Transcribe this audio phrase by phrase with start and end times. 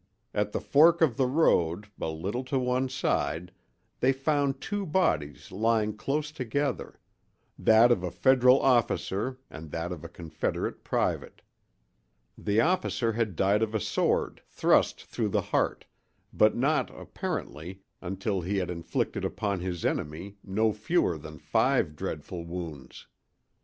[0.33, 3.51] At the fork of the road, a little to one side,
[3.99, 10.09] they found two bodies lying close together—that of a Federal officer and that of a
[10.09, 11.43] Confederate private.
[12.35, 15.85] The officer had died of a sword thrust through the heart,
[16.33, 22.43] but not, apparently, until he had inflicted upon his enemy no fewer than five dreadful
[22.43, 23.05] wounds.